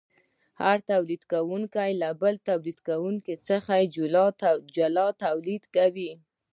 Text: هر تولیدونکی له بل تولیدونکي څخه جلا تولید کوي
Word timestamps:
هر 0.61 0.77
تولیدونکی 0.89 1.91
له 2.01 2.09
بل 2.21 2.35
تولیدونکي 2.47 3.35
څخه 3.47 3.73
جلا 4.75 5.05
تولید 5.23 5.63
کوي 5.75 6.11